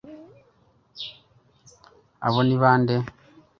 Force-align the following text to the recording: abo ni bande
abo 2.27 2.39
ni 2.47 2.55
bande 2.61 2.95